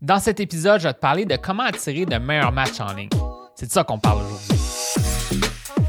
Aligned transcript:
Dans 0.00 0.20
cet 0.20 0.38
épisode, 0.38 0.80
je 0.80 0.86
vais 0.86 0.94
te 0.94 1.00
parler 1.00 1.24
de 1.24 1.34
comment 1.34 1.64
attirer 1.64 2.06
de 2.06 2.16
meilleurs 2.18 2.52
matchs 2.52 2.78
en 2.78 2.92
ligne. 2.92 3.08
C'est 3.56 3.66
de 3.66 3.72
ça 3.72 3.82
qu'on 3.82 3.98
parle 3.98 4.18
aujourd'hui. 4.18 4.56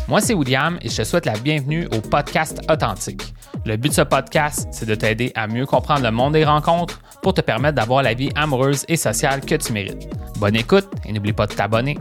Moi, 0.08 0.20
c'est 0.20 0.34
William 0.34 0.80
et 0.82 0.90
je 0.90 0.98
te 0.98 1.04
souhaite 1.04 1.28
la 1.28 1.38
bienvenue 1.38 1.86
au 1.96 2.02
podcast 2.02 2.60
Authentique. 2.72 3.36
Le 3.68 3.78
but 3.78 3.90
de 3.90 3.94
ce 3.94 4.02
podcast, 4.02 4.68
c'est 4.72 4.88
de 4.88 4.96
t'aider 4.96 5.32
à 5.36 5.46
mieux 5.46 5.68
comprendre 5.68 6.02
le 6.02 6.10
monde 6.10 6.34
des 6.34 6.44
rencontres 6.44 7.00
pour 7.22 7.36
te 7.36 7.42
permettre 7.42 7.76
d'avoir 7.76 8.02
la 8.02 8.16
vie 8.16 8.32
amoureuse 8.34 8.84
et 8.88 8.96
sociale 8.96 9.42
que 9.42 9.54
tu 9.54 9.74
mérites. 9.74 10.10
Bonne 10.40 10.56
écoute 10.56 10.88
et 11.06 11.14
n'oublie 11.14 11.34
pas 11.34 11.46
de 11.46 11.54
t'abonner. 11.54 11.96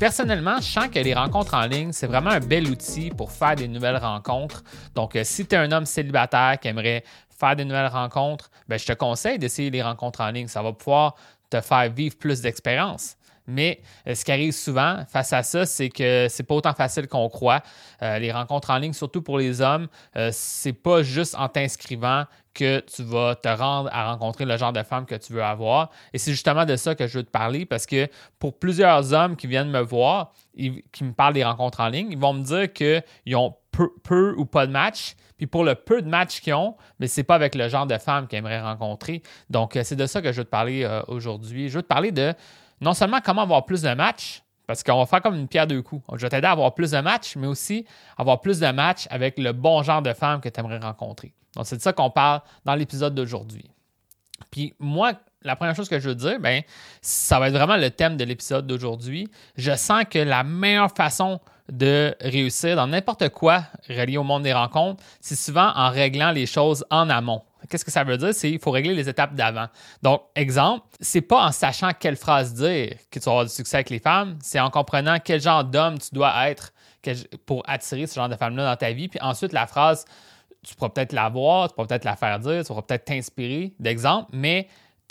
Personnellement, 0.00 0.56
je 0.56 0.64
sens 0.64 0.88
que 0.88 0.98
les 0.98 1.14
rencontres 1.14 1.54
en 1.54 1.66
ligne, 1.66 1.92
c'est 1.92 2.06
vraiment 2.08 2.30
un 2.30 2.40
bel 2.40 2.66
outil 2.68 3.10
pour 3.10 3.30
faire 3.30 3.54
des 3.54 3.68
nouvelles 3.68 3.98
rencontres. 3.98 4.64
Donc, 4.94 5.14
euh, 5.14 5.22
si 5.24 5.46
tu 5.46 5.54
es 5.54 5.58
un 5.58 5.70
homme 5.70 5.84
célibataire 5.84 6.58
qui 6.58 6.68
aimerait 6.68 7.04
faire 7.40 7.56
des 7.56 7.64
nouvelles 7.64 7.86
rencontres, 7.86 8.50
ben, 8.68 8.78
je 8.78 8.86
te 8.86 8.92
conseille 8.92 9.38
d'essayer 9.38 9.70
les 9.70 9.82
rencontres 9.82 10.20
en 10.20 10.30
ligne. 10.30 10.48
Ça 10.48 10.62
va 10.62 10.72
pouvoir 10.72 11.14
te 11.48 11.60
faire 11.60 11.90
vivre 11.90 12.16
plus 12.16 12.40
d'expérience. 12.40 13.16
Mais 13.46 13.80
euh, 14.06 14.14
ce 14.14 14.24
qui 14.24 14.32
arrive 14.32 14.52
souvent 14.52 15.04
face 15.08 15.32
à 15.32 15.42
ça, 15.42 15.66
c'est 15.66 15.88
que 15.88 16.26
c'est 16.28 16.44
pas 16.44 16.54
autant 16.54 16.72
facile 16.72 17.08
qu'on 17.08 17.28
croit. 17.28 17.62
Euh, 18.02 18.18
les 18.18 18.30
rencontres 18.30 18.70
en 18.70 18.78
ligne, 18.78 18.92
surtout 18.92 19.22
pour 19.22 19.38
les 19.38 19.60
hommes, 19.60 19.88
euh, 20.16 20.30
c'est 20.32 20.72
pas 20.72 21.02
juste 21.02 21.34
en 21.36 21.48
t'inscrivant 21.48 22.24
que 22.54 22.80
tu 22.80 23.02
vas 23.02 23.34
te 23.34 23.48
rendre 23.48 23.88
à 23.92 24.10
rencontrer 24.12 24.44
le 24.44 24.56
genre 24.56 24.72
de 24.72 24.82
femme 24.82 25.06
que 25.06 25.14
tu 25.14 25.32
veux 25.32 25.42
avoir. 25.42 25.90
Et 26.12 26.18
c'est 26.18 26.32
justement 26.32 26.64
de 26.64 26.76
ça 26.76 26.94
que 26.94 27.06
je 27.06 27.18
veux 27.18 27.24
te 27.24 27.30
parler 27.30 27.64
parce 27.64 27.86
que 27.86 28.08
pour 28.38 28.58
plusieurs 28.58 29.12
hommes 29.12 29.36
qui 29.36 29.46
viennent 29.46 29.70
me 29.70 29.80
voir, 29.80 30.32
qui 30.56 31.04
me 31.04 31.12
parlent 31.12 31.34
des 31.34 31.44
rencontres 31.44 31.80
en 31.80 31.88
ligne, 31.88 32.08
ils 32.10 32.18
vont 32.18 32.32
me 32.32 32.42
dire 32.42 32.72
qu'ils 32.72 33.36
ont 33.36 33.54
peu, 34.02 34.34
ou 34.36 34.44
pas 34.46 34.66
de 34.66 34.72
matchs. 34.72 35.14
Puis 35.40 35.46
pour 35.46 35.64
le 35.64 35.74
peu 35.74 36.02
de 36.02 36.06
matchs 36.06 36.42
qu'ils 36.42 36.52
ont, 36.52 36.76
mais 36.98 37.06
c'est 37.06 37.22
pas 37.22 37.34
avec 37.34 37.54
le 37.54 37.66
genre 37.70 37.86
de 37.86 37.96
femme 37.96 38.26
qu'ils 38.26 38.40
aimeraient 38.40 38.60
rencontrer. 38.60 39.22
Donc, 39.48 39.78
c'est 39.82 39.96
de 39.96 40.04
ça 40.04 40.20
que 40.20 40.32
je 40.32 40.36
veux 40.36 40.44
te 40.44 40.50
parler 40.50 40.86
aujourd'hui. 41.08 41.70
Je 41.70 41.76
veux 41.76 41.82
te 41.82 41.88
parler 41.88 42.12
de 42.12 42.34
non 42.82 42.92
seulement 42.92 43.20
comment 43.24 43.40
avoir 43.40 43.64
plus 43.64 43.80
de 43.80 43.94
matchs, 43.94 44.42
parce 44.66 44.82
qu'on 44.82 44.98
va 44.98 45.06
faire 45.06 45.22
comme 45.22 45.36
une 45.36 45.48
pierre 45.48 45.66
deux 45.66 45.80
coups. 45.80 46.04
Je 46.12 46.20
vais 46.20 46.28
t'aider 46.28 46.46
à 46.46 46.50
avoir 46.50 46.74
plus 46.74 46.90
de 46.90 46.98
matchs, 46.98 47.36
mais 47.36 47.46
aussi 47.46 47.86
avoir 48.18 48.42
plus 48.42 48.60
de 48.60 48.66
matchs 48.66 49.06
avec 49.08 49.38
le 49.38 49.52
bon 49.52 49.82
genre 49.82 50.02
de 50.02 50.12
femme 50.12 50.42
que 50.42 50.50
tu 50.50 50.60
aimerais 50.60 50.76
rencontrer. 50.76 51.32
Donc, 51.56 51.64
c'est 51.64 51.78
de 51.78 51.80
ça 51.80 51.94
qu'on 51.94 52.10
parle 52.10 52.42
dans 52.66 52.74
l'épisode 52.74 53.14
d'aujourd'hui. 53.14 53.70
Puis 54.50 54.74
moi, 54.78 55.14
la 55.42 55.56
première 55.56 55.74
chose 55.74 55.88
que 55.88 55.98
je 55.98 56.08
veux 56.08 56.14
dire, 56.14 56.38
ben, 56.38 56.62
ça 57.00 57.38
va 57.38 57.48
être 57.48 57.54
vraiment 57.54 57.76
le 57.76 57.90
thème 57.90 58.16
de 58.16 58.24
l'épisode 58.24 58.66
d'aujourd'hui. 58.66 59.28
Je 59.56 59.74
sens 59.74 60.04
que 60.08 60.18
la 60.18 60.42
meilleure 60.42 60.90
façon 60.94 61.40
de 61.70 62.14
réussir 62.20 62.76
dans 62.76 62.86
n'importe 62.86 63.28
quoi 63.30 63.64
relié 63.88 64.16
au 64.16 64.24
monde 64.24 64.42
des 64.42 64.52
rencontres, 64.52 65.02
c'est 65.20 65.36
souvent 65.36 65.72
en 65.74 65.90
réglant 65.90 66.32
les 66.32 66.46
choses 66.46 66.84
en 66.90 67.08
amont. 67.08 67.42
Qu'est-ce 67.68 67.84
que 67.84 67.90
ça 67.90 68.04
veut 68.04 68.16
dire? 68.16 68.34
C'est 68.34 68.50
qu'il 68.50 68.58
faut 68.58 68.70
régler 68.70 68.94
les 68.94 69.08
étapes 69.08 69.34
d'avant. 69.34 69.66
Donc, 70.02 70.22
exemple, 70.34 70.86
c'est 71.00 71.20
pas 71.20 71.46
en 71.46 71.52
sachant 71.52 71.90
quelle 71.98 72.16
phrase 72.16 72.54
dire 72.54 72.96
que 73.10 73.18
tu 73.18 73.24
vas 73.24 73.32
avoir 73.32 73.44
du 73.44 73.52
succès 73.52 73.76
avec 73.76 73.90
les 73.90 73.98
femmes, 73.98 74.38
c'est 74.42 74.58
en 74.58 74.70
comprenant 74.70 75.18
quel 75.22 75.40
genre 75.40 75.64
d'homme 75.64 75.98
tu 75.98 76.14
dois 76.14 76.48
être 76.48 76.72
pour 77.46 77.62
attirer 77.66 78.06
ce 78.06 78.14
genre 78.14 78.28
de 78.28 78.36
femme-là 78.36 78.64
dans 78.64 78.76
ta 78.76 78.92
vie. 78.92 79.08
Puis 79.08 79.20
ensuite, 79.20 79.52
la 79.52 79.66
phrase, 79.66 80.04
tu 80.66 80.74
pourras 80.74 80.90
peut-être 80.90 81.12
la 81.12 81.28
voir, 81.28 81.68
tu 81.68 81.74
pourras 81.74 81.86
peut-être 81.86 82.04
la 82.04 82.16
faire 82.16 82.38
dire, 82.38 82.62
tu 82.62 82.68
pourras 82.68 82.82
peut-être 82.82 83.04
t'inspirer 83.04 83.74
d'exemple, 83.78 84.30
mais 84.32 84.68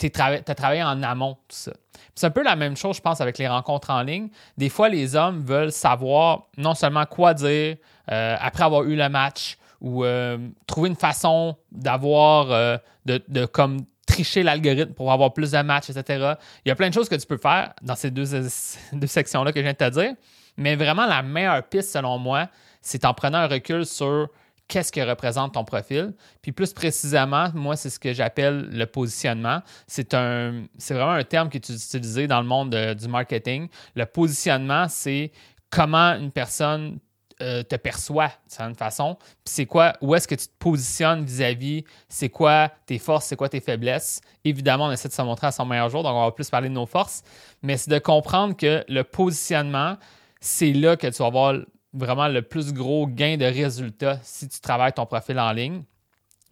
tu 0.08 0.20
as 0.20 0.54
travaillé 0.54 0.82
en 0.82 1.02
amont, 1.02 1.34
tout 1.48 1.56
ça. 1.56 1.72
C'est 2.14 2.26
un 2.26 2.30
peu 2.30 2.42
la 2.42 2.56
même 2.56 2.76
chose, 2.76 2.96
je 2.96 3.00
pense, 3.00 3.20
avec 3.20 3.38
les 3.38 3.48
rencontres 3.48 3.90
en 3.90 4.02
ligne. 4.02 4.28
Des 4.56 4.68
fois, 4.68 4.88
les 4.88 5.16
hommes 5.16 5.42
veulent 5.44 5.72
savoir 5.72 6.46
non 6.56 6.74
seulement 6.74 7.06
quoi 7.06 7.34
dire 7.34 7.76
euh, 8.10 8.36
après 8.40 8.64
avoir 8.64 8.84
eu 8.84 8.96
le 8.96 9.08
match, 9.08 9.58
ou 9.80 10.04
euh, 10.04 10.38
trouver 10.66 10.90
une 10.90 10.96
façon 10.96 11.56
d'avoir, 11.72 12.50
euh, 12.50 12.76
de, 13.06 13.46
comme 13.46 13.80
tricher 14.06 14.42
l'algorithme 14.42 14.92
pour 14.92 15.12
avoir 15.12 15.32
plus 15.32 15.52
de 15.52 15.62
matchs, 15.62 15.90
etc. 15.90 16.34
Il 16.64 16.68
y 16.68 16.72
a 16.72 16.74
plein 16.74 16.88
de 16.88 16.94
choses 16.94 17.08
que 17.08 17.14
tu 17.14 17.26
peux 17.26 17.38
faire 17.38 17.72
dans 17.82 17.94
ces 17.94 18.10
deux, 18.10 18.26
deux 18.92 19.06
sections-là 19.06 19.52
que 19.52 19.60
je 19.60 19.64
viens 19.64 19.72
de 19.72 19.78
te 19.78 19.90
dire. 19.90 20.14
Mais 20.56 20.76
vraiment, 20.76 21.06
la 21.06 21.22
meilleure 21.22 21.62
piste, 21.62 21.92
selon 21.92 22.18
moi, 22.18 22.48
c'est 22.82 23.04
en 23.04 23.14
prenant 23.14 23.38
un 23.38 23.46
recul 23.46 23.86
sur 23.86 24.28
qu'est-ce 24.70 24.92
que 24.92 25.00
représente 25.00 25.54
ton 25.54 25.64
profil. 25.64 26.14
Puis 26.40 26.52
plus 26.52 26.72
précisément, 26.72 27.48
moi, 27.54 27.76
c'est 27.76 27.90
ce 27.90 27.98
que 27.98 28.12
j'appelle 28.12 28.68
le 28.70 28.86
positionnement. 28.86 29.60
C'est 29.86 30.14
un, 30.14 30.62
c'est 30.78 30.94
vraiment 30.94 31.12
un 31.12 31.24
terme 31.24 31.50
qui 31.50 31.56
est 31.58 31.68
utilisé 31.68 32.26
dans 32.26 32.40
le 32.40 32.46
monde 32.46 32.74
du 32.74 33.08
marketing. 33.08 33.68
Le 33.96 34.06
positionnement, 34.06 34.86
c'est 34.88 35.32
comment 35.70 36.14
une 36.14 36.30
personne 36.30 37.00
euh, 37.42 37.62
te 37.62 37.74
perçoit 37.74 38.26
de 38.26 38.32
certaine 38.48 38.74
façon. 38.74 39.16
Puis 39.18 39.54
c'est 39.54 39.66
quoi, 39.66 39.94
où 40.02 40.14
est-ce 40.14 40.28
que 40.28 40.34
tu 40.34 40.46
te 40.46 40.52
positionnes 40.58 41.24
vis-à-vis, 41.24 41.84
c'est 42.06 42.28
quoi 42.28 42.70
tes 42.84 42.98
forces, 42.98 43.26
c'est 43.26 43.36
quoi 43.36 43.48
tes 43.48 43.60
faiblesses. 43.60 44.20
Évidemment, 44.44 44.86
on 44.86 44.92
essaie 44.92 45.08
de 45.08 45.14
se 45.14 45.22
montrer 45.22 45.46
à 45.46 45.52
son 45.52 45.64
meilleur 45.64 45.88
jour, 45.88 46.02
donc 46.02 46.12
on 46.14 46.24
va 46.26 46.32
plus 46.32 46.50
parler 46.50 46.68
de 46.68 46.74
nos 46.74 46.84
forces, 46.84 47.22
mais 47.62 47.78
c'est 47.78 47.90
de 47.90 47.98
comprendre 47.98 48.54
que 48.54 48.84
le 48.88 49.04
positionnement, 49.04 49.96
c'est 50.38 50.74
là 50.74 50.96
que 50.96 51.06
tu 51.06 51.16
vas 51.22 51.28
avoir 51.28 51.54
vraiment 51.92 52.28
le 52.28 52.42
plus 52.42 52.72
gros 52.72 53.06
gain 53.06 53.36
de 53.36 53.44
résultats 53.44 54.18
si 54.22 54.48
tu 54.48 54.60
travailles 54.60 54.92
ton 54.92 55.06
profil 55.06 55.38
en 55.38 55.52
ligne. 55.52 55.82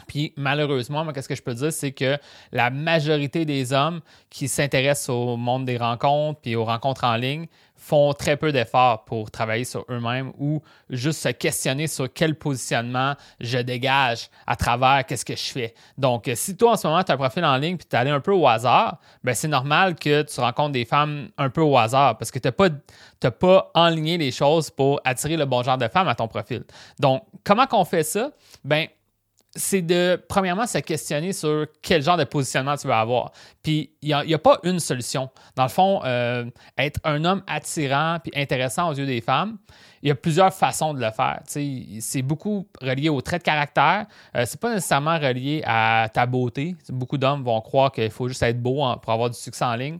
Puis 0.08 0.32
malheureusement, 0.36 1.04
moi, 1.04 1.12
qu'est-ce 1.12 1.28
que 1.28 1.36
je 1.36 1.42
peux 1.42 1.54
dire, 1.54 1.72
c'est 1.72 1.92
que 1.92 2.19
la 2.50 2.70
majorité 2.70 3.44
des 3.44 3.72
hommes 3.72 4.00
qui 4.30 4.48
s'intéressent 4.48 5.10
au 5.10 5.36
monde 5.36 5.66
des 5.66 5.76
rencontres 5.76 6.41
puis 6.41 6.56
aux 6.56 6.64
rencontres 6.64 7.04
en 7.04 7.14
ligne 7.14 7.46
font 7.78 8.12
très 8.12 8.36
peu 8.36 8.50
d'efforts 8.50 9.04
pour 9.04 9.30
travailler 9.30 9.64
sur 9.64 9.84
eux-mêmes 9.88 10.32
ou 10.36 10.60
juste 10.91 11.20
se 11.20 11.28
questionner 11.28 11.86
sur 11.86 12.12
quel 12.12 12.34
positionnement 12.34 13.14
je 13.38 13.58
dégage 13.58 14.30
à 14.47 14.56
travers 14.56 15.06
qu'est-ce 15.06 15.24
que 15.24 15.36
je 15.36 15.50
fais. 15.52 15.74
Donc, 15.97 16.28
si 16.34 16.56
toi 16.56 16.72
en 16.72 16.76
ce 16.76 16.88
moment 16.88 17.02
tu 17.04 17.12
as 17.12 17.14
un 17.14 17.18
profil 17.18 17.44
en 17.44 17.56
ligne 17.56 17.76
puis 17.76 17.86
tu 17.88 17.94
es 17.94 17.98
allé 17.98 18.10
un 18.10 18.20
peu 18.20 18.32
au 18.32 18.48
hasard, 18.48 18.98
ben 19.22 19.32
c'est 19.32 19.48
normal 19.48 19.94
que 19.94 20.22
tu 20.22 20.41
rencontres 20.41 20.72
des 20.72 20.84
femmes 20.84 21.28
un 21.38 21.50
peu 21.50 21.60
au 21.60 21.78
hasard 21.78 22.18
parce 22.18 22.32
que 22.32 22.41
tu 22.41 22.48
n'as 22.48 22.52
pas, 22.52 23.30
pas 23.30 23.70
enligné 23.74 24.18
les 24.18 24.32
choses 24.32 24.70
pour 24.70 25.00
attirer 25.04 25.36
le 25.36 25.44
bon 25.44 25.62
genre 25.62 25.78
de 25.78 25.86
femme 25.86 26.08
à 26.08 26.16
ton 26.16 26.26
profil. 26.26 26.64
Donc, 26.98 27.22
comment 27.44 27.66
qu'on 27.66 27.84
fait 27.84 28.02
ça? 28.02 28.30
Ben, 28.64 28.88
c'est 29.58 29.82
de, 29.82 30.22
premièrement, 30.28 30.66
se 30.66 30.78
questionner 30.78 31.32
sur 31.32 31.66
quel 31.82 32.02
genre 32.02 32.16
de 32.16 32.24
positionnement 32.24 32.76
tu 32.76 32.86
veux 32.86 32.94
avoir. 32.94 33.32
Puis, 33.62 33.91
il 34.00 34.16
n'y 34.26 34.34
a, 34.34 34.38
pas 34.38 34.58
une 34.62 34.78
solution. 34.78 35.28
Dans 35.56 35.64
le 35.64 35.69
fond, 35.69 36.00
euh, 36.04 36.44
être 36.78 37.00
un 37.04 37.24
homme 37.24 37.42
attirant 37.46 38.18
puis 38.22 38.32
intéressant 38.34 38.88
aux 38.88 38.94
yeux 38.94 39.06
des 39.06 39.20
femmes, 39.20 39.58
il 40.02 40.08
y 40.08 40.12
a 40.12 40.14
plusieurs 40.14 40.54
façons 40.54 40.94
de 40.94 41.00
le 41.00 41.10
faire. 41.10 41.41
C'est 41.47 42.22
beaucoup 42.22 42.68
relié 42.80 43.08
au 43.08 43.20
trait 43.20 43.38
de 43.38 43.42
caractère. 43.42 44.06
Euh, 44.36 44.44
c'est 44.47 44.60
pas 44.60 44.72
nécessairement 44.72 45.18
relié 45.18 45.62
à 45.66 46.08
ta 46.12 46.24
beauté. 46.24 46.76
Beaucoup 46.88 47.18
d'hommes 47.18 47.42
vont 47.42 47.60
croire 47.60 47.91
qu'il 47.91 48.10
faut 48.10 48.28
juste 48.28 48.42
être 48.44 48.62
beau 48.62 48.84
pour 49.02 49.12
avoir 49.12 49.28
du 49.28 49.36
succès 49.36 49.64
en 49.64 49.74
ligne. 49.74 49.98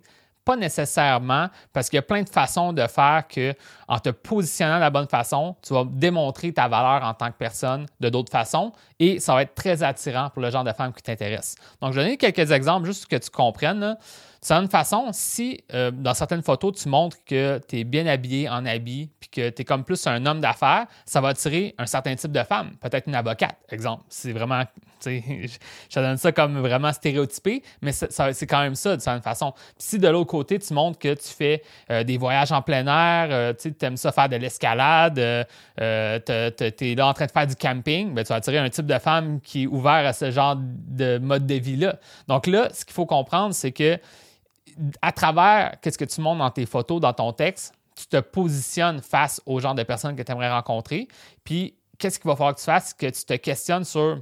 Pas 0.49 0.57
nécessairement, 0.57 1.49
parce 1.75 1.91
qu'il 1.91 1.99
y 1.99 2.01
a 2.01 2.03
plein 2.03 2.23
de 2.23 2.29
façons 2.31 2.73
de 2.73 2.87
faire 2.87 3.25
que, 3.29 3.53
en 3.87 3.99
te 3.99 4.09
positionnant 4.09 4.77
de 4.77 4.81
la 4.81 4.89
bonne 4.89 5.07
façon, 5.07 5.55
tu 5.61 5.75
vas 5.75 5.85
démontrer 5.85 6.55
ta 6.55 6.69
valeur 6.69 7.07
en 7.07 7.13
tant 7.13 7.27
que 7.27 7.37
personne 7.37 7.85
de 8.01 8.09
d'autres 8.09 8.33
façons 8.33 8.73
et 8.99 9.21
ça 9.21 9.35
va 9.35 9.43
être 9.43 9.55
très 9.55 9.83
attirant 9.83 10.31
pour 10.31 10.41
le 10.41 10.51
genre 10.51 10.65
de 10.65 10.73
femme 10.73 10.95
qui 10.95 11.03
t'intéresse. 11.03 11.55
Donc, 11.83 11.93
je 11.93 11.99
vais 11.99 12.05
donner 12.05 12.17
quelques 12.17 12.51
exemples 12.51 12.87
juste 12.87 13.03
pour 13.03 13.11
que 13.11 13.23
tu 13.23 13.29
comprennes. 13.29 13.99
De 14.41 14.47
certaine 14.47 14.69
façon, 14.69 15.09
si 15.13 15.65
euh, 15.75 15.91
dans 15.91 16.15
certaines 16.15 16.43
photos, 16.43 16.81
tu 16.81 16.89
montres 16.89 17.17
que 17.27 17.61
tu 17.67 17.81
es 17.81 17.85
bien 17.85 18.07
habillé 18.07 18.49
en 18.49 18.65
habit, 18.67 19.11
puis 19.19 19.29
que 19.31 19.51
tu 19.51 19.63
es 19.63 19.65
comme 19.65 19.83
plus 19.83 20.07
un 20.07 20.25
homme 20.27 20.41
d'affaires, 20.41 20.87
ça 21.05 21.21
va 21.21 21.29
attirer 21.29 21.75
un 21.77 21.87
certain 21.87 22.15
type 22.15 22.31
de 22.31 22.45
femme, 22.45 22.77
peut-être 22.81 23.09
une 23.09 23.17
avocate, 23.17 23.57
exemple. 23.69 24.05
C'est 24.09 24.33
vraiment, 24.33 24.63
je 25.05 25.59
donne 25.97 26.19
ça 26.19 26.31
comme 26.31 26.61
vraiment 26.61 26.93
stéréotypé, 26.93 27.65
mais 27.83 27.91
c'est 27.91 28.47
quand 28.47 28.61
même 28.61 28.77
ça, 28.77 28.97
de 28.97 29.03
certaine 29.03 29.23
façon. 29.23 29.53
si 29.77 29.99
de 29.99 30.07
l'autre 30.07 30.31
côté, 30.31 30.61
tu 30.61 30.73
montres 30.73 31.01
que 31.01 31.15
tu 31.15 31.29
fais 31.29 31.63
euh, 31.91 32.05
des 32.05 32.17
voyages 32.17 32.53
en 32.53 32.63
plein 32.63 32.87
air, 32.87 33.29
euh, 33.33 33.53
tu 33.61 33.75
aimes 33.81 33.97
ça 33.97 34.13
faire 34.13 34.29
de 34.29 34.37
l'escalade, 34.37 35.17
tu 35.17 35.83
es 35.83 36.95
là 36.95 37.09
en 37.09 37.13
train 37.13 37.27
de 37.27 37.33
faire 37.33 37.47
du 37.49 37.57
camping, 37.57 38.15
ben, 38.15 38.23
tu 38.23 38.29
vas 38.29 38.37
attirer 38.37 38.59
un 38.59 38.71
type 38.71 38.87
de 38.87 38.99
femme 39.01 39.41
qui 39.41 39.65
est 39.65 39.67
ouvert 39.67 40.07
à 40.07 40.13
ce 40.13 40.31
genre 40.31 40.57
de 40.57 41.19
mode 41.19 41.45
de 41.45 41.55
vie-là. 41.55 41.97
Donc 42.29 42.47
là, 42.47 42.69
ce 42.73 42.85
qu'il 42.85 42.95
faut 42.95 43.07
comprendre, 43.07 43.53
c'est 43.53 43.73
que 43.73 43.99
à 45.03 45.13
travers 45.13 45.81
qu'est-ce 45.81 45.99
que 45.99 46.05
tu 46.05 46.21
montres 46.21 46.39
dans 46.39 46.51
tes 46.51 46.67
photos, 46.67 47.01
dans 47.01 47.13
ton 47.13 47.33
texte, 47.33 47.75
tu 47.95 48.07
te 48.07 48.19
positionnes 48.19 49.01
face 49.01 49.41
au 49.47 49.59
genre 49.61 49.75
de 49.75 49.83
personnes 49.83 50.15
que 50.15 50.23
tu 50.23 50.31
aimerais 50.31 50.51
rencontrer. 50.51 51.09
Puis, 51.45 51.77
qu'est-ce 51.99 52.19
qu'il 52.19 52.29
va 52.29 52.37
falloir 52.37 52.55
que 52.55 52.61
tu 52.61 52.67
fasses? 52.67 52.95
Que 52.95 53.07
tu 53.07 53.25
te 53.25 53.35
questionnes 53.35 53.85
sur 53.85 54.21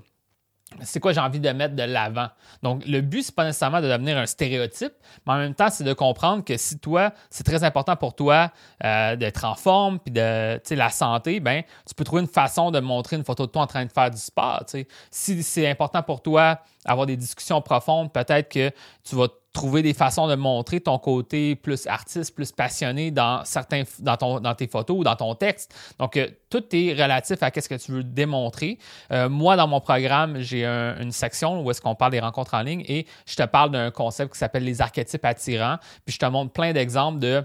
c'est 0.83 0.99
quoi 0.99 1.13
j'ai 1.13 1.21
envie 1.21 1.39
de 1.39 1.49
mettre 1.51 1.77
de 1.77 1.83
l'avant? 1.85 2.29
Donc, 2.63 2.85
le 2.87 3.01
but, 3.01 3.23
c'est 3.23 3.35
pas 3.35 3.45
nécessairement 3.45 3.81
de 3.81 3.89
devenir 3.89 4.19
un 4.19 4.27
stéréotype, 4.27 4.93
mais 5.25 5.33
en 5.33 5.37
même 5.37 5.55
temps, 5.55 5.71
c'est 5.71 5.85
de 5.85 5.93
comprendre 5.93 6.45
que 6.45 6.57
si 6.57 6.79
toi, 6.81 7.13
c'est 7.31 7.45
très 7.45 7.63
important 7.63 7.95
pour 7.95 8.17
toi 8.17 8.51
euh, 8.85 9.15
d'être 9.15 9.45
en 9.45 9.55
forme 9.55 10.01
puis 10.01 10.11
de 10.11 10.75
la 10.75 10.91
santé, 10.91 11.39
ben, 11.39 11.63
tu 11.87 11.95
peux 11.95 12.03
trouver 12.03 12.23
une 12.23 12.29
façon 12.29 12.73
de 12.73 12.81
montrer 12.81 13.17
une 13.17 13.25
photo 13.25 13.47
de 13.47 13.53
toi 13.53 13.63
en 13.63 13.67
train 13.69 13.85
de 13.85 13.93
faire 13.93 14.11
du 14.11 14.19
sport. 14.19 14.65
Si 15.11 15.43
c'est 15.43 15.69
important 15.69 16.03
pour 16.03 16.21
toi 16.21 16.59
avoir 16.85 17.07
des 17.07 17.17
discussions 17.17 17.63
profondes, 17.63 18.13
peut-être 18.13 18.49
que 18.49 18.71
tu 19.05 19.15
vas 19.15 19.29
trouver 19.57 19.83
des 19.83 19.95
façons 19.95 20.29
de 20.29 20.35
montrer 20.35 20.81
ton 20.81 20.99
côté 20.99 21.57
plus 21.57 21.87
artiste, 21.87 22.35
plus 22.35 22.53
passionné 22.53 23.11
dans 23.11 23.43
certains 23.45 23.85
dans, 24.01 24.17
ton, 24.17 24.39
dans 24.39 24.55
tes 24.55 24.67
photos 24.67 24.99
ou 24.99 25.03
dans 25.03 25.17
ton 25.17 25.35
texte. 25.35 25.75
Donc, 25.99 26.17
euh, 26.17 26.29
tout 26.51 26.63
est 26.73 26.93
relatif 26.93 27.43
à 27.43 27.51
ce 27.51 27.69
que 27.69 27.75
tu 27.75 27.93
veux 27.93 28.05
démontrer. 28.05 28.79
Euh, 29.13 29.31
moi, 29.31 29.57
dans 29.57 29.67
mon 29.67 29.81
programme, 29.81 30.39
j'ai 30.41 30.67
une 30.67 31.11
section 31.11 31.63
où 31.63 31.71
est-ce 31.71 31.81
qu'on 31.81 31.95
parle 31.95 32.13
des 32.13 32.21
rencontres 32.21 32.55
en 32.55 32.63
ligne 32.63 32.85
et 32.87 33.07
je 33.27 33.35
te 33.35 33.43
parle 33.45 33.71
d'un 33.71 33.91
concept 33.91 34.35
qui 34.35 34.39
s'appelle 34.39 34.65
les 34.65 34.83
archétypes 34.83 35.25
attirants. 35.25 35.79
Puis 36.05 36.15
je 36.15 36.19
te 36.19 36.27
montre 36.27 36.53
plein 36.53 36.73
d'exemples 36.73 37.19
de 37.19 37.43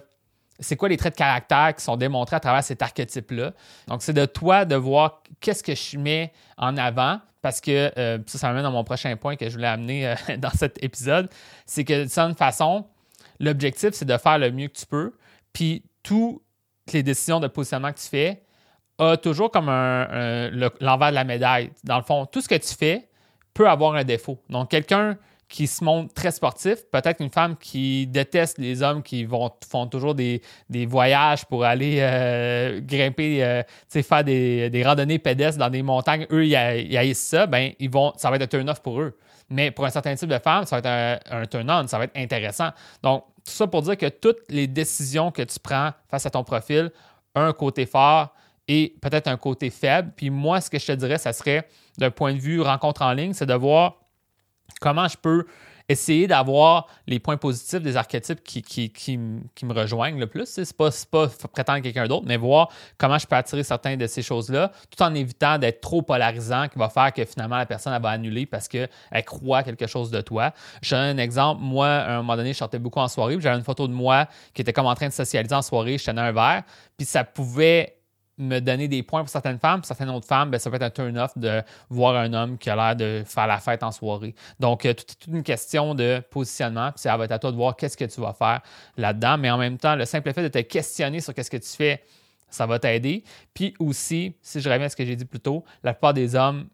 c'est 0.59 0.75
quoi 0.75 0.89
les 0.89 0.97
traits 0.97 1.13
de 1.13 1.17
caractère 1.17 1.73
qui 1.75 1.83
sont 1.83 1.95
démontrés 1.95 2.35
à 2.35 2.39
travers 2.39 2.63
cet 2.63 2.81
archétype-là. 2.81 3.53
Donc, 3.87 4.03
c'est 4.03 4.13
de 4.13 4.25
toi 4.25 4.65
de 4.65 4.75
voir 4.75 5.23
qu'est-ce 5.39 5.63
que 5.63 5.73
je 5.73 5.97
mets 5.97 6.33
en 6.57 6.77
avant 6.77 7.19
parce 7.41 7.61
que 7.61 7.91
euh, 7.97 8.19
ça, 8.27 8.37
ça 8.37 8.47
m'amène 8.47 8.63
dans 8.63 8.71
mon 8.71 8.83
prochain 8.83 9.15
point 9.15 9.35
que 9.35 9.49
je 9.49 9.55
voulais 9.55 9.67
amener 9.67 10.07
euh, 10.07 10.15
dans 10.37 10.51
cet 10.51 10.83
épisode. 10.83 11.29
C'est 11.65 11.83
que 11.83 12.03
de 12.03 12.09
certaine 12.09 12.35
façon, 12.35 12.85
l'objectif, 13.39 13.91
c'est 13.93 14.05
de 14.05 14.17
faire 14.17 14.37
le 14.37 14.51
mieux 14.51 14.67
que 14.67 14.77
tu 14.77 14.85
peux. 14.85 15.13
Puis, 15.53 15.83
toutes 16.03 16.41
les 16.93 17.03
décisions 17.03 17.39
de 17.39 17.47
positionnement 17.47 17.91
que 17.91 17.99
tu 17.99 18.07
fais 18.07 18.43
a 18.97 19.17
toujours 19.17 19.51
comme 19.51 19.69
un, 19.69 20.49
l'envers 20.79 21.09
de 21.09 21.15
la 21.15 21.23
médaille. 21.23 21.71
Dans 21.83 21.97
le 21.97 22.03
fond, 22.03 22.25
tout 22.25 22.41
ce 22.41 22.47
que 22.47 22.55
tu 22.55 22.73
fais 22.73 23.09
peut 23.53 23.67
avoir 23.67 23.95
un 23.95 24.03
défaut. 24.03 24.41
Donc, 24.49 24.69
quelqu'un 24.69 25.17
qui 25.51 25.67
se 25.67 25.83
montre 25.83 26.13
très 26.13 26.31
sportif, 26.31 26.85
peut-être 26.91 27.21
une 27.21 27.29
femme 27.29 27.57
qui 27.57 28.07
déteste 28.07 28.57
les 28.57 28.81
hommes 28.81 29.03
qui 29.03 29.25
vont, 29.25 29.51
font 29.69 29.85
toujours 29.85 30.15
des, 30.15 30.41
voyages 30.87 31.45
pour 31.45 31.65
aller 31.65 31.97
euh, 31.99 32.79
grimper, 32.81 33.43
euh, 33.43 33.61
faire 33.89 34.23
des, 34.23 34.69
des, 34.69 34.83
randonnées 34.83 35.19
pédestres 35.19 35.59
dans 35.59 35.69
des 35.69 35.83
montagnes, 35.83 36.25
eux, 36.31 36.45
ils, 36.45 36.55
haïssent 36.55 37.27
ça, 37.27 37.47
ben, 37.47 37.73
ils 37.79 37.89
vont, 37.89 38.13
ça 38.15 38.29
va 38.29 38.37
être 38.37 38.43
un 38.43 38.47
turn-off 38.47 38.81
pour 38.81 39.01
eux. 39.01 39.17
Mais 39.49 39.71
pour 39.71 39.85
un 39.85 39.89
certain 39.89 40.15
type 40.15 40.29
de 40.29 40.39
femme, 40.39 40.65
ça 40.65 40.79
va 40.79 41.15
être 41.15 41.23
un, 41.29 41.45
turn-on, 41.45 41.85
ça 41.87 41.97
va 41.97 42.05
être 42.05 42.15
intéressant. 42.15 42.69
Donc, 43.03 43.25
tout 43.43 43.51
ça 43.51 43.67
pour 43.67 43.81
dire 43.81 43.97
que 43.97 44.07
toutes 44.07 44.49
les 44.49 44.67
décisions 44.67 45.31
que 45.31 45.41
tu 45.41 45.59
prends 45.59 45.91
face 46.09 46.25
à 46.25 46.29
ton 46.29 46.45
profil 46.45 46.91
un 47.35 47.51
côté 47.51 47.85
fort 47.85 48.33
et 48.67 48.95
peut-être 49.01 49.27
un 49.27 49.37
côté 49.37 49.69
faible. 49.69 50.13
Puis 50.15 50.29
moi, 50.29 50.61
ce 50.61 50.69
que 50.69 50.79
je 50.79 50.85
te 50.85 50.91
dirais, 50.93 51.17
ça 51.17 51.33
serait, 51.33 51.67
d'un 51.97 52.11
point 52.11 52.33
de 52.33 52.39
vue 52.39 52.61
rencontre 52.61 53.01
en 53.01 53.11
ligne, 53.11 53.33
c'est 53.33 53.45
de 53.45 53.53
voir 53.53 54.00
comment 54.79 55.07
je 55.07 55.17
peux 55.17 55.45
essayer 55.91 56.27
d'avoir 56.27 56.87
les 57.07 57.19
points 57.19 57.37
positifs 57.37 57.81
des 57.81 57.97
archétypes 57.97 58.43
qui, 58.43 58.61
qui, 58.61 59.17
me 59.17 59.73
rejoignent 59.73 60.19
le 60.19 60.27
plus. 60.27 60.45
C'est 60.47 60.75
pas, 60.75 60.89
pas 61.11 61.27
prétendre 61.51 61.81
quelqu'un 61.81 62.07
d'autre, 62.07 62.25
mais 62.25 62.37
voir 62.37 62.69
comment 62.97 63.17
je 63.17 63.27
peux 63.27 63.35
attirer 63.35 63.63
certaines 63.63 63.99
de 63.99 64.07
ces 64.07 64.21
choses-là, 64.21 64.71
tout 64.89 65.01
en 65.03 65.13
évitant 65.13 65.57
d'être 65.57 65.81
trop 65.81 66.01
polarisant, 66.01 66.67
qui 66.67 66.79
va 66.79 66.89
faire 66.89 67.13
que 67.13 67.23
finalement 67.25 67.57
la 67.57 67.65
personne 67.65 67.99
va 68.01 68.09
annuler 68.09 68.45
parce 68.45 68.67
qu'elle 68.67 68.89
croit 69.25 69.63
quelque 69.63 69.87
chose 69.87 70.11
de 70.11 70.21
toi. 70.21 70.53
Je 70.81 70.95
donne 70.95 71.19
un 71.19 71.21
exemple. 71.21 71.61
Moi, 71.61 71.87
à 71.87 72.13
un 72.13 72.17
moment 72.17 72.35
donné, 72.35 72.53
je 72.53 72.57
sortais 72.57 72.79
beaucoup 72.79 72.99
en 72.99 73.07
soirée, 73.07 73.37
j'avais 73.39 73.57
une 73.57 73.63
photo 73.63 73.87
de 73.87 73.93
moi 73.93 74.27
qui 74.53 74.61
était 74.61 74.73
comme 74.73 74.87
en 74.87 74.95
train 74.95 75.07
de 75.07 75.13
socialiser 75.13 75.55
en 75.55 75.61
soirée, 75.61 75.97
je 75.97 76.05
tenais 76.05 76.21
un 76.21 76.31
verre, 76.31 76.63
puis 76.97 77.05
ça 77.05 77.23
pouvait 77.23 78.00
me 78.41 78.59
donner 78.59 78.87
des 78.87 79.03
points 79.03 79.21
pour 79.21 79.29
certaines 79.29 79.59
femmes. 79.59 79.81
Pour 79.81 79.87
certaines 79.87 80.09
autres 80.09 80.27
femmes, 80.27 80.49
ben, 80.49 80.59
ça 80.59 80.69
peut 80.69 80.75
être 80.75 80.83
un 80.83 80.89
turn-off 80.89 81.37
de 81.37 81.61
voir 81.89 82.15
un 82.15 82.33
homme 82.33 82.57
qui 82.57 82.69
a 82.69 82.75
l'air 82.75 82.95
de 82.95 83.23
faire 83.25 83.47
la 83.47 83.59
fête 83.59 83.83
en 83.83 83.91
soirée. 83.91 84.35
Donc, 84.59 84.85
euh, 84.85 84.93
toute, 84.93 85.27
une 85.27 85.43
question 85.43 85.95
de 85.95 86.21
positionnement. 86.29 86.91
Puis 86.91 87.01
ça 87.01 87.15
va 87.15 87.25
être 87.25 87.31
à 87.31 87.39
toi 87.39 87.51
de 87.51 87.55
voir 87.55 87.75
qu'est-ce 87.75 87.97
que 87.97 88.05
tu 88.05 88.19
vas 88.21 88.33
faire 88.33 88.61
là-dedans. 88.97 89.37
Mais 89.37 89.49
en 89.49 89.57
même 89.57 89.77
temps, 89.77 89.95
le 89.95 90.05
simple 90.05 90.33
fait 90.33 90.43
de 90.43 90.47
te 90.47 90.59
questionner 90.59 91.19
sur 91.19 91.33
qu'est-ce 91.33 91.51
que 91.51 91.57
tu 91.57 91.69
fais, 91.69 92.03
ça 92.49 92.65
va 92.65 92.79
t'aider. 92.79 93.23
Puis 93.53 93.73
aussi, 93.79 94.35
si 94.41 94.59
je 94.59 94.69
reviens 94.69 94.87
à 94.87 94.89
ce 94.89 94.95
que 94.95 95.05
j'ai 95.05 95.15
dit 95.15 95.25
plus 95.25 95.39
tôt, 95.39 95.63
la 95.83 95.93
plupart 95.93 96.13
des 96.13 96.35
hommes 96.35 96.67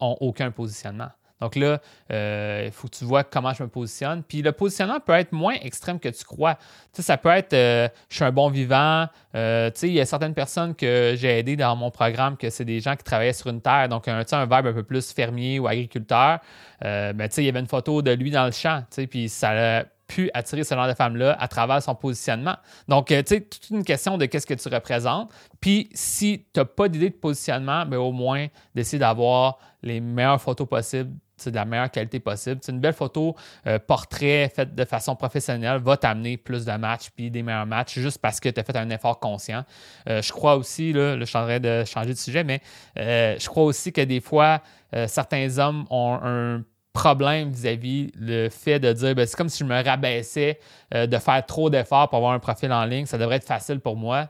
ont 0.00 0.16
aucun 0.20 0.50
positionnement. 0.50 1.08
Donc 1.40 1.56
là, 1.56 1.80
euh, 2.12 2.62
il 2.66 2.70
faut 2.70 2.88
que 2.88 2.94
tu 2.94 3.04
vois 3.04 3.24
comment 3.24 3.52
je 3.52 3.62
me 3.62 3.68
positionne. 3.68 4.22
Puis 4.22 4.40
le 4.40 4.52
positionnement 4.52 5.00
peut 5.00 5.12
être 5.12 5.32
moins 5.32 5.54
extrême 5.54 5.98
que 5.98 6.08
tu 6.08 6.24
crois. 6.24 6.54
Tu 6.54 6.60
sais, 6.94 7.02
ça 7.02 7.16
peut 7.16 7.30
être 7.30 7.52
euh, 7.52 7.88
je 8.08 8.16
suis 8.16 8.24
un 8.24 8.32
bon 8.32 8.48
vivant. 8.48 9.06
Euh, 9.34 9.70
tu 9.70 9.80
sais, 9.80 9.88
il 9.88 9.94
y 9.94 10.00
a 10.00 10.06
certaines 10.06 10.34
personnes 10.34 10.74
que 10.74 11.14
j'ai 11.16 11.38
aidées 11.38 11.56
dans 11.56 11.74
mon 11.76 11.90
programme 11.90 12.36
que 12.36 12.50
c'est 12.50 12.64
des 12.64 12.80
gens 12.80 12.96
qui 12.96 13.04
travaillaient 13.04 13.32
sur 13.32 13.48
une 13.48 13.60
terre, 13.60 13.88
donc 13.88 14.06
un, 14.08 14.22
un 14.30 14.46
verbe 14.46 14.68
un 14.68 14.72
peu 14.72 14.84
plus 14.84 15.12
fermier 15.12 15.58
ou 15.58 15.66
agriculteur. 15.66 16.38
ben, 16.80 17.28
tu 17.28 17.34
sais, 17.34 17.42
il 17.42 17.46
y 17.46 17.48
avait 17.48 17.60
une 17.60 17.66
photo 17.66 18.00
de 18.00 18.12
lui 18.12 18.30
dans 18.30 18.46
le 18.46 18.52
champ, 18.52 18.80
tu 18.90 19.02
sais, 19.02 19.06
puis 19.06 19.28
ça 19.28 19.80
a 19.80 19.84
pu 20.06 20.30
attirer 20.34 20.64
ce 20.64 20.74
genre 20.74 20.86
de 20.86 20.94
femme-là 20.94 21.36
à 21.40 21.48
travers 21.48 21.82
son 21.82 21.94
positionnement. 21.94 22.56
Donc, 22.88 23.06
tu 23.06 23.14
sais, 23.26 23.40
toute 23.40 23.70
une 23.70 23.84
question 23.84 24.18
de 24.18 24.26
qu'est-ce 24.26 24.46
que 24.46 24.54
tu 24.54 24.68
représentes. 24.68 25.32
Puis, 25.60 25.88
si 25.94 26.46
tu 26.52 26.60
n'as 26.60 26.66
pas 26.66 26.88
d'idée 26.88 27.10
de 27.10 27.14
positionnement, 27.14 27.86
ben, 27.86 27.96
au 27.96 28.12
moins 28.12 28.46
d'essayer 28.74 28.98
d'avoir 28.98 29.58
les 29.82 30.00
meilleures 30.00 30.40
photos 30.40 30.68
possibles 30.68 31.10
de 31.46 31.54
la 31.54 31.64
meilleure 31.64 31.90
qualité 31.90 32.20
possible. 32.20 32.60
C'est 32.62 32.72
une 32.72 32.80
belle 32.80 32.94
photo 32.94 33.34
euh, 33.66 33.78
portrait 33.78 34.50
faite 34.54 34.74
de 34.74 34.84
façon 34.84 35.16
professionnelle 35.16 35.80
va 35.80 35.96
t'amener 35.96 36.36
plus 36.36 36.64
de 36.64 36.72
matchs 36.72 37.10
puis 37.14 37.30
des 37.30 37.42
meilleurs 37.42 37.66
matchs 37.66 37.98
juste 37.98 38.18
parce 38.18 38.40
que 38.40 38.48
tu 38.48 38.60
as 38.60 38.64
fait 38.64 38.76
un 38.76 38.88
effort 38.90 39.18
conscient. 39.18 39.64
Euh, 40.08 40.22
je 40.22 40.32
crois 40.32 40.56
aussi, 40.56 40.92
là, 40.92 41.18
je 41.18 41.24
suis 41.24 41.60
de 41.60 41.84
changer 41.84 42.12
de 42.12 42.18
sujet, 42.18 42.44
mais 42.44 42.60
euh, 42.98 43.36
je 43.38 43.46
crois 43.48 43.64
aussi 43.64 43.92
que 43.92 44.00
des 44.00 44.20
fois, 44.20 44.62
certains 45.08 45.58
hommes 45.58 45.86
ont 45.90 46.20
un 46.22 46.62
problème 46.92 47.50
vis-à-vis 47.50 48.12
le 48.14 48.48
fait 48.48 48.78
de 48.78 48.92
dire 48.92 49.16
ben, 49.16 49.26
c'est 49.26 49.36
comme 49.36 49.48
si 49.48 49.58
je 49.58 49.64
me 49.64 49.82
rabaissais 49.82 50.60
de 50.92 51.18
faire 51.18 51.44
trop 51.44 51.68
d'efforts 51.68 52.08
pour 52.08 52.18
avoir 52.18 52.32
un 52.32 52.38
profil 52.38 52.72
en 52.72 52.84
ligne, 52.84 53.04
ça 53.04 53.18
devrait 53.18 53.36
être 53.36 53.46
facile 53.46 53.80
pour 53.80 53.96
moi 53.96 54.28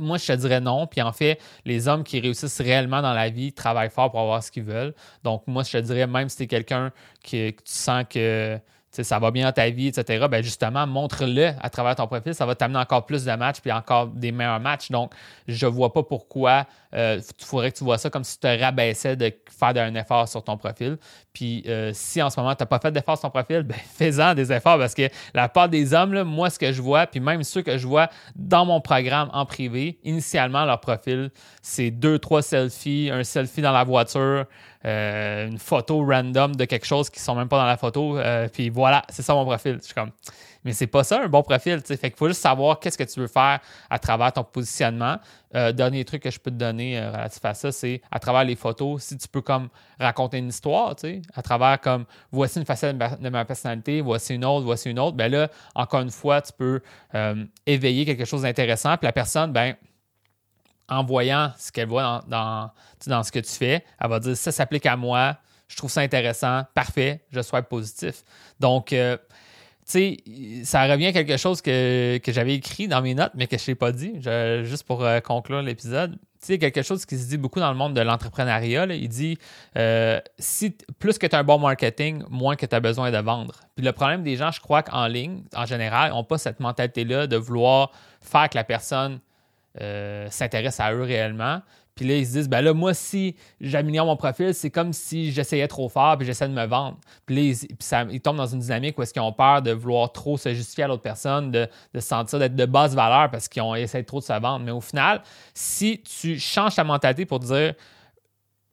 moi, 0.00 0.18
je 0.18 0.26
te 0.26 0.32
dirais 0.32 0.60
non. 0.60 0.86
Puis 0.86 1.02
en 1.02 1.12
fait, 1.12 1.38
les 1.64 1.88
hommes 1.88 2.02
qui 2.02 2.18
réussissent 2.20 2.60
réellement 2.60 3.02
dans 3.02 3.12
la 3.12 3.28
vie 3.28 3.52
travaillent 3.52 3.90
fort 3.90 4.10
pour 4.10 4.20
avoir 4.20 4.42
ce 4.42 4.50
qu'ils 4.50 4.64
veulent. 4.64 4.94
Donc, 5.22 5.42
moi, 5.46 5.62
je 5.62 5.72
te 5.72 5.78
dirais, 5.78 6.06
même 6.06 6.28
si 6.28 6.38
tu 6.38 6.42
es 6.44 6.46
quelqu'un 6.46 6.90
que, 7.22 7.50
tu 7.50 7.62
sens 7.64 8.04
que 8.08 8.58
ça 8.90 9.18
va 9.18 9.30
bien 9.30 9.46
dans 9.46 9.52
ta 9.52 9.70
vie, 9.70 9.88
etc., 9.88 10.26
ben 10.28 10.42
justement, 10.42 10.86
montre-le 10.86 11.52
à 11.60 11.70
travers 11.70 11.94
ton 11.94 12.06
profil. 12.06 12.34
Ça 12.34 12.46
va 12.46 12.54
t'amener 12.54 12.78
encore 12.78 13.06
plus 13.06 13.24
de 13.24 13.32
matchs 13.32 13.60
puis 13.60 13.70
encore 13.70 14.08
des 14.08 14.32
meilleurs 14.32 14.60
matchs. 14.60 14.90
Donc, 14.90 15.12
je 15.46 15.66
ne 15.66 15.70
vois 15.70 15.92
pas 15.92 16.02
pourquoi 16.02 16.66
il 16.92 16.98
euh, 16.98 17.20
faudrait 17.38 17.70
que 17.70 17.78
tu 17.78 17.84
vois 17.84 17.98
ça 17.98 18.10
comme 18.10 18.24
si 18.24 18.34
tu 18.34 18.40
te 18.40 18.60
rabaissais 18.60 19.14
de 19.14 19.32
faire 19.48 19.76
un 19.76 19.94
effort 19.94 20.28
sur 20.28 20.42
ton 20.42 20.56
profil. 20.56 20.98
Puis, 21.32 21.62
euh, 21.68 21.92
si 21.94 22.20
en 22.20 22.30
ce 22.30 22.40
moment, 22.40 22.54
tu 22.56 22.62
n'as 22.62 22.66
pas 22.66 22.80
fait 22.80 22.90
d'effort 22.90 23.16
sur 23.16 23.30
ton 23.30 23.42
profil, 23.42 23.62
ben, 23.64 23.76
fais-en 23.76 24.34
des 24.34 24.52
efforts 24.52 24.78
parce 24.78 24.94
que 24.94 25.08
la 25.32 25.48
part 25.48 25.68
des 25.68 25.94
hommes, 25.94 26.22
moi, 26.24 26.50
ce 26.50 26.58
que 26.58 26.72
je 26.72 26.82
vois, 26.82 27.06
puis 27.06 27.20
même 27.20 27.44
ceux 27.44 27.62
que 27.62 27.78
je 27.78 27.86
vois 27.86 28.08
dans 28.34 28.66
mon 28.66 28.80
programme 28.80 29.30
en 29.32 29.46
privé, 29.46 30.00
initialement, 30.02 30.64
leur 30.64 30.80
profil, 30.80 31.30
c'est 31.62 31.92
deux, 31.92 32.18
trois 32.18 32.42
selfies, 32.42 33.10
un 33.12 33.22
selfie 33.22 33.62
dans 33.62 33.72
la 33.72 33.84
voiture, 33.84 34.46
euh, 34.84 35.46
une 35.46 35.58
photo 35.58 36.04
random 36.04 36.56
de 36.56 36.64
quelque 36.64 36.86
chose 36.86 37.08
qui 37.08 37.20
sont 37.20 37.36
même 37.36 37.48
pas 37.48 37.58
dans 37.58 37.66
la 37.66 37.76
photo. 37.76 38.18
Puis 38.52 38.68
voilà, 38.68 39.02
c'est 39.10 39.22
ça 39.22 39.34
mon 39.34 39.44
profil. 39.44 39.78
Je 39.80 39.86
suis 39.86 39.94
comme, 39.94 40.10
mais 40.64 40.72
c'est 40.72 40.86
pas 40.86 41.04
ça 41.04 41.22
un 41.22 41.28
bon 41.28 41.42
profil. 41.42 41.80
Fait 41.80 41.96
qu'il 41.96 42.16
faut 42.16 42.28
juste 42.28 42.40
savoir 42.40 42.78
qu'est-ce 42.80 42.98
que 42.98 43.04
tu 43.04 43.20
veux 43.20 43.26
faire 43.26 43.60
à 43.88 43.98
travers 43.98 44.32
ton 44.32 44.44
positionnement. 44.44 45.16
Euh, 45.54 45.72
dernier 45.72 46.04
truc 46.04 46.22
que 46.22 46.30
je 46.30 46.38
peux 46.38 46.50
te 46.50 46.56
donner 46.56 47.00
relatif 47.04 47.44
à 47.44 47.54
ça, 47.54 47.72
c'est 47.72 48.02
à 48.10 48.18
travers 48.18 48.44
les 48.44 48.56
photos, 48.56 49.02
si 49.02 49.18
tu 49.18 49.26
peux 49.26 49.40
comme 49.42 49.68
raconter 49.98 50.38
une 50.38 50.48
histoire, 50.48 50.94
à 51.34 51.42
travers 51.42 51.80
comme 51.80 52.04
voici 52.30 52.58
une 52.58 52.66
facette 52.66 52.96
de 52.96 53.28
ma 53.28 53.44
personnalité, 53.44 54.00
voici 54.00 54.34
une 54.34 54.44
autre, 54.44 54.64
voici 54.64 54.90
une 54.90 54.98
autre, 54.98 55.16
ben 55.16 55.30
là, 55.30 55.48
encore 55.74 56.00
une 56.00 56.10
fois, 56.10 56.40
tu 56.40 56.52
peux 56.52 56.80
éveiller 57.66 58.04
quelque 58.04 58.24
chose 58.24 58.42
d'intéressant. 58.42 58.96
Puis 58.96 59.06
la 59.06 59.12
personne, 59.12 59.52
ben 59.52 59.74
en 60.90 61.04
voyant 61.04 61.52
ce 61.56 61.70
qu'elle 61.72 61.88
voit 61.88 62.22
dans, 62.26 62.70
dans, 63.06 63.22
ce 63.22 63.32
que 63.32 63.38
tu 63.38 63.52
fais, 63.52 63.84
elle 64.00 64.10
va 64.10 64.18
dire 64.18 64.36
ça 64.36 64.52
s'applique 64.52 64.86
à 64.86 64.96
moi, 64.96 65.36
je 65.68 65.76
trouve 65.76 65.90
ça 65.90 66.00
intéressant, 66.00 66.64
parfait, 66.74 67.24
je 67.30 67.40
sois 67.40 67.62
positif. 67.62 68.24
Donc, 68.58 68.92
euh, 68.92 69.16
sais, 69.90 70.64
ça 70.64 70.86
revient 70.86 71.06
à 71.06 71.12
quelque 71.12 71.36
chose 71.36 71.60
que, 71.62 72.20
j'avais 72.28 72.54
écrit 72.54 72.88
dans 72.88 73.02
mes 73.02 73.14
notes, 73.14 73.32
mais 73.34 73.46
que 73.46 73.56
je 73.56 73.62
ne 73.62 73.66
t'ai 73.66 73.74
pas 73.74 73.92
dit, 73.92 74.20
juste 74.64 74.84
pour 74.84 75.04
euh, 75.04 75.20
conclure 75.20 75.62
l'épisode. 75.62 76.12
Tu 76.12 76.46
sais, 76.46 76.58
quelque 76.58 76.82
chose 76.82 77.04
qui 77.04 77.18
se 77.18 77.28
dit 77.28 77.36
beaucoup 77.36 77.60
dans 77.60 77.70
le 77.70 77.76
monde 77.76 77.94
de 77.94 78.00
l'entrepreneuriat, 78.00 78.86
il 78.86 79.08
dit 79.08 79.38
euh, 79.76 80.20
plus 80.98 81.18
que 81.18 81.26
tu 81.26 81.36
as 81.36 81.40
un 81.40 81.44
bon 81.44 81.58
marketing, 81.58 82.22
moins 82.30 82.56
que 82.56 82.64
tu 82.64 82.74
as 82.74 82.80
besoin 82.80 83.10
de 83.10 83.18
vendre. 83.18 83.54
Puis 83.76 83.84
le 83.84 83.92
problème 83.92 84.22
des 84.22 84.36
gens, 84.36 84.50
je 84.50 84.60
crois 84.60 84.82
qu'en 84.82 85.06
ligne, 85.06 85.42
en 85.54 85.66
général, 85.66 86.12
n'ont 86.12 86.24
pas 86.24 86.38
cette 86.38 86.60
mentalité-là 86.60 87.26
de 87.26 87.36
vouloir 87.36 87.92
faire 88.22 88.48
que 88.48 88.56
la 88.56 88.64
personne 88.64 89.20
euh, 89.80 90.28
s'intéressent 90.30 90.86
à 90.86 90.92
eux 90.94 91.02
réellement. 91.02 91.60
Puis 92.00 92.08
là, 92.08 92.16
ils 92.16 92.26
se 92.26 92.32
disent, 92.32 92.48
ben 92.48 92.62
là, 92.62 92.72
moi, 92.72 92.94
si 92.94 93.36
j'améliore 93.60 94.06
mon 94.06 94.16
profil, 94.16 94.54
c'est 94.54 94.70
comme 94.70 94.94
si 94.94 95.32
j'essayais 95.32 95.68
trop 95.68 95.90
fort 95.90 96.16
puis 96.16 96.26
j'essaie 96.26 96.48
de 96.48 96.54
me 96.54 96.64
vendre. 96.64 96.96
Puis 97.26 97.36
là, 97.36 97.42
ils, 97.42 98.14
ils 98.14 98.20
tombent 98.22 98.38
dans 98.38 98.46
une 98.46 98.60
dynamique 98.60 98.98
où 98.98 99.02
est-ce 99.02 99.12
qu'ils 99.12 99.20
ont 99.20 99.34
peur 99.34 99.60
de 99.60 99.72
vouloir 99.72 100.10
trop 100.10 100.38
se 100.38 100.54
justifier 100.54 100.84
à 100.84 100.88
l'autre 100.88 101.02
personne, 101.02 101.50
de, 101.50 101.68
de 101.92 102.00
se 102.00 102.08
sentir 102.08 102.38
d'être 102.38 102.56
de 102.56 102.64
basse 102.64 102.94
valeur 102.94 103.30
parce 103.30 103.48
qu'ils 103.48 103.60
ont 103.60 103.74
essayé 103.74 104.02
trop 104.02 104.18
de 104.20 104.24
se 104.24 104.32
vendre. 104.32 104.64
Mais 104.64 104.70
au 104.70 104.80
final, 104.80 105.20
si 105.52 106.00
tu 106.00 106.38
changes 106.38 106.74
ta 106.74 106.84
mentalité 106.84 107.26
pour 107.26 107.38
dire 107.38 107.74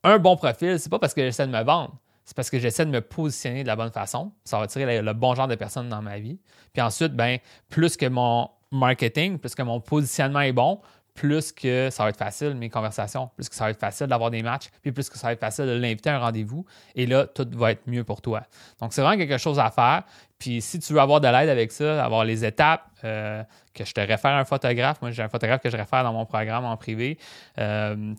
un 0.06 0.20
bon 0.20 0.38
profil, 0.38 0.80
c'est 0.80 0.90
pas 0.90 1.00
parce 1.00 1.14
que 1.14 1.22
j'essaie 1.22 1.48
de 1.48 1.52
me 1.52 1.64
vendre. 1.66 1.98
C'est 2.24 2.34
parce 2.34 2.50
que 2.50 2.60
j'essaie 2.60 2.86
de 2.86 2.92
me 2.92 3.02
positionner 3.02 3.64
de 3.64 3.68
la 3.68 3.76
bonne 3.76 3.92
façon. 3.92 4.32
Ça 4.46 4.56
va 4.56 4.64
attirer 4.64 5.02
le, 5.02 5.14
bon 5.14 5.36
genre 5.36 5.50
de 5.50 5.56
personnes 5.56 5.90
dans 5.90 6.02
ma 6.02 6.18
vie. 6.18 6.40
Puis 6.72 6.82
ensuite, 6.82 7.12
ben, 7.12 7.40
plus 7.68 7.98
que 7.98 8.06
mon 8.06 8.50
marketing, 8.72 9.38
puisque 9.38 9.60
mon 9.60 9.82
positionnement 9.82 10.42
est 10.42 10.54
bon, 10.54 10.80
plus 11.18 11.52
que 11.52 11.90
ça 11.90 12.04
va 12.04 12.10
être 12.10 12.18
facile, 12.18 12.54
mes 12.54 12.70
conversations, 12.70 13.32
plus 13.36 13.50
que 13.50 13.56
ça 13.56 13.66
va 13.66 13.72
être 13.72 13.80
facile 13.80 14.06
d'avoir 14.06 14.30
des 14.30 14.44
matchs, 14.44 14.70
puis 14.84 14.92
plus 14.92 15.10
que 15.10 15.18
ça 15.18 15.28
va 15.28 15.34
être 15.34 15.40
facile 15.40 15.66
de 15.66 15.72
l'inviter 15.72 16.12
à 16.12 16.18
un 16.18 16.20
rendez-vous. 16.20 16.64
Et 16.96 17.08
là, 17.08 17.26
tout 17.26 17.48
va 17.54 17.72
être 17.72 17.82
mieux 17.88 18.04
pour 18.04 18.22
toi. 18.22 18.44
Donc, 18.80 18.94
c'est 18.94 19.02
vraiment 19.02 19.18
quelque 19.18 19.40
chose 19.40 19.58
à 19.58 19.72
faire. 19.72 20.04
Puis 20.38 20.62
si 20.62 20.78
tu 20.78 20.94
veux 20.94 21.00
avoir 21.00 21.20
de 21.20 21.28
l'aide 21.28 21.50
avec 21.50 21.72
ça, 21.72 22.06
avoir 22.06 22.24
les 22.24 22.46
étapes, 22.46 22.84
euh, 23.04 23.44
que 23.74 23.86
je 23.86 23.94
te 23.94 24.02
réfère 24.02 24.32
à 24.32 24.40
un 24.40 24.46
photographe, 24.46 25.02
moi 25.02 25.12
j'ai 25.12 25.24
un 25.24 25.30
photographe 25.30 25.62
que 25.62 25.70
je 25.70 25.78
réfère 25.78 26.04
dans 26.04 26.14
mon 26.14 26.26
programme 26.26 26.66
en 26.66 26.78
privé, 26.78 27.18
euh, 27.60 28.14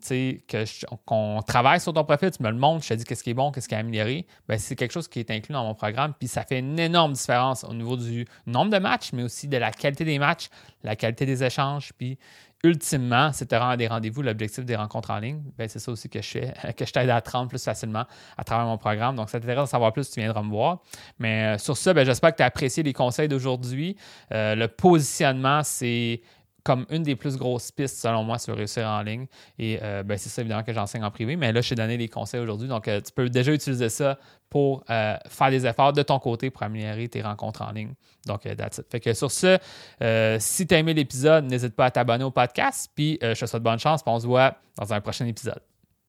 qu'on 1.04 1.42
travaille 1.46 1.80
sur 1.80 1.92
ton 1.92 2.04
profil, 2.04 2.30
tu 2.30 2.42
me 2.42 2.50
le 2.50 2.56
montres, 2.56 2.84
je 2.84 2.90
te 2.90 2.94
dis 2.94 3.04
qu'est-ce 3.04 3.24
qui 3.24 3.30
est 3.30 3.34
bon, 3.34 3.50
qu'est-ce 3.50 3.68
qui 3.68 3.74
est 3.74 3.78
amélioré, 3.78 4.26
ben, 4.48 4.58
c'est 4.58 4.76
quelque 4.76 4.92
chose 4.92 5.08
qui 5.08 5.20
est 5.20 5.30
inclus 5.30 5.52
dans 5.52 5.64
mon 5.64 5.74
programme, 5.74 6.14
puis 6.18 6.28
ça 6.28 6.42
fait 6.42 6.60
une 6.60 6.78
énorme 6.78 7.12
différence 7.12 7.64
au 7.64 7.74
niveau 7.74 7.96
du 7.96 8.26
nombre 8.46 8.70
de 8.70 8.78
matchs, 8.78 9.12
mais 9.12 9.22
aussi 9.22 9.48
de 9.48 9.56
la 9.56 9.70
qualité 9.70 10.04
des 10.04 10.18
matchs, 10.18 10.48
la 10.84 10.96
qualité 10.96 11.26
des 11.26 11.42
échanges, 11.42 11.92
puis 11.96 12.18
ultimement, 12.64 13.32
c'est 13.32 13.50
de 13.50 13.56
rendre 13.56 13.76
des 13.76 13.86
rendez-vous, 13.86 14.22
l'objectif 14.22 14.64
des 14.64 14.74
rencontres 14.74 15.10
en 15.10 15.18
ligne. 15.18 15.42
Ben, 15.56 15.68
c'est 15.68 15.78
ça 15.78 15.92
aussi 15.92 16.08
que 16.08 16.20
je 16.20 16.28
fais, 16.28 16.54
que 16.76 16.84
je 16.84 16.92
t'aide 16.92 17.10
à 17.10 17.20
te 17.20 17.30
rendre 17.30 17.48
plus 17.48 17.62
facilement 17.62 18.04
à 18.36 18.44
travers 18.44 18.66
mon 18.66 18.78
programme. 18.78 19.14
Donc, 19.14 19.30
ça 19.30 19.38
t'intéresse 19.38 19.64
de 19.64 19.68
savoir 19.68 19.92
plus, 19.92 20.10
tu 20.10 20.20
viendras 20.20 20.42
me 20.42 20.50
voir. 20.50 20.78
Mais 21.18 21.54
euh, 21.54 21.58
sur 21.58 21.76
ça, 21.76 21.94
ben, 21.94 22.04
j'espère 22.04 22.32
que 22.32 22.38
tu 22.38 22.42
as 22.42 22.46
apprécié 22.46 22.82
les 22.82 22.92
conseils 22.92 23.28
d'aujourd'hui. 23.28 23.96
Euh, 24.32 24.54
le 24.54 24.67
positionnement, 24.68 25.62
c'est 25.62 26.20
comme 26.64 26.84
une 26.90 27.02
des 27.02 27.16
plus 27.16 27.38
grosses 27.38 27.72
pistes, 27.72 27.96
selon 27.98 28.24
moi, 28.24 28.38
sur 28.38 28.54
réussir 28.54 28.86
en 28.86 29.00
ligne. 29.00 29.26
Et 29.58 29.78
euh, 29.82 30.02
ben, 30.02 30.18
c'est 30.18 30.28
ça, 30.28 30.42
évidemment, 30.42 30.62
que 30.62 30.72
j'enseigne 30.72 31.02
en 31.02 31.10
privé. 31.10 31.34
Mais 31.34 31.50
là, 31.50 31.62
je 31.62 31.70
t'ai 31.70 31.74
donné 31.74 31.96
des 31.96 32.08
conseils 32.08 32.40
aujourd'hui. 32.40 32.68
Donc, 32.68 32.84
tu 32.84 33.12
peux 33.14 33.30
déjà 33.30 33.52
utiliser 33.52 33.88
ça 33.88 34.18
pour 34.50 34.84
euh, 34.90 35.16
faire 35.28 35.50
des 35.50 35.66
efforts 35.66 35.92
de 35.92 36.02
ton 36.02 36.18
côté 36.18 36.50
pour 36.50 36.62
améliorer 36.62 37.08
tes 37.08 37.22
rencontres 37.22 37.62
en 37.62 37.70
ligne. 37.70 37.94
Donc, 38.26 38.46
euh, 38.46 38.54
that's 38.54 38.78
it. 38.78 38.86
Fait 38.90 39.00
que 39.00 39.12
sur 39.14 39.30
ce, 39.30 39.58
euh, 40.02 40.36
si 40.40 40.66
tu 40.66 40.74
as 40.74 40.78
aimé 40.78 40.94
l'épisode, 40.94 41.44
n'hésite 41.44 41.74
pas 41.74 41.86
à 41.86 41.90
t'abonner 41.90 42.24
au 42.24 42.30
podcast. 42.30 42.90
Puis, 42.94 43.18
je 43.22 43.38
te 43.38 43.46
souhaite 43.46 43.62
bonne 43.62 43.78
chance. 43.78 44.02
Puis 44.02 44.12
on 44.12 44.20
se 44.20 44.26
voit 44.26 44.56
dans 44.76 44.92
un 44.92 45.00
prochain 45.00 45.26
épisode. 45.26 45.67